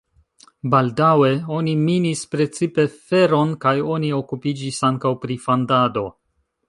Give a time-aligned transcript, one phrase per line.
[0.73, 6.09] Baldaŭe oni minis precipe feron kaj oni okupiĝis ankaŭ pri fandado.